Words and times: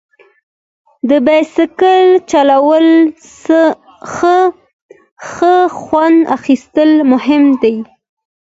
د 1.09 1.11
بایسکل 1.25 2.03
چلولو 2.31 2.97
څخه 3.43 5.53
خوند 5.81 6.19
اخیستل 6.37 6.91
مهم 7.11 7.43
دي. 7.61 7.75